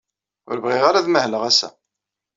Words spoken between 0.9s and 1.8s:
ad mahleɣ ass-a.